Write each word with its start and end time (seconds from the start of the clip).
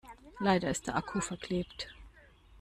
Leider 0.39 0.71
ist 0.71 0.87
der 0.87 0.95
Akku 0.95 1.21
verklebt. 1.21 1.93